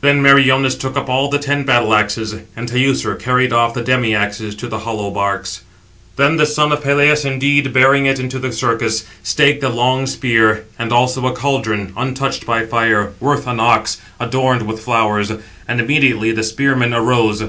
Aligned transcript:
Then 0.00 0.20
Meriones 0.20 0.74
took 0.74 0.96
up 0.96 1.08
all 1.08 1.30
the 1.30 1.38
ten 1.38 1.62
battle 1.62 1.94
axes, 1.94 2.34
and 2.56 2.68
Teucer 2.68 3.14
carried 3.14 3.52
off 3.52 3.74
the 3.74 3.80
demi 3.80 4.12
axes 4.12 4.56
to 4.56 4.66
the 4.66 4.80
hollow 4.80 5.08
barks. 5.12 5.62
Then 6.16 6.36
the 6.36 6.46
son 6.46 6.72
of 6.72 6.82
Peleus 6.82 7.24
indeed, 7.24 7.72
bearing 7.72 8.04
it 8.04 8.18
into 8.18 8.40
the 8.40 8.50
circus, 8.50 9.04
staked 9.22 9.62
a 9.62 9.68
long 9.68 10.08
spear, 10.08 10.64
and 10.80 10.92
also 10.92 11.24
a 11.28 11.32
caldron, 11.32 11.92
untouched 11.96 12.44
by 12.44 12.66
fire, 12.66 13.12
worth 13.20 13.46
an 13.46 13.60
ox, 13.60 14.00
adorned 14.18 14.62
with 14.66 14.82
flowers; 14.82 15.30
and 15.68 15.80
immediately 15.80 16.32
the 16.32 16.42
spearmen 16.42 16.92
arose. 16.92 17.36